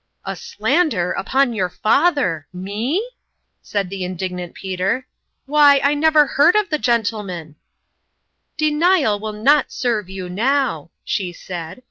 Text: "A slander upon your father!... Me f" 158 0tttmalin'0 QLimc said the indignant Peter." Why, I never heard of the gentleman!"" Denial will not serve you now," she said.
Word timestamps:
"A 0.25 0.35
slander 0.35 1.11
upon 1.11 1.53
your 1.53 1.69
father!... 1.69 2.47
Me 2.51 2.97
f" 3.63 3.71
158 3.71 3.71
0tttmalin'0 3.71 3.71
QLimc 3.71 3.71
said 3.71 3.89
the 3.91 4.03
indignant 4.03 4.55
Peter." 4.55 5.07
Why, 5.45 5.79
I 5.83 5.93
never 5.93 6.25
heard 6.25 6.55
of 6.55 6.71
the 6.71 6.79
gentleman!"" 6.79 7.55
Denial 8.57 9.19
will 9.19 9.31
not 9.33 9.71
serve 9.71 10.09
you 10.09 10.27
now," 10.27 10.89
she 11.03 11.31
said. 11.31 11.79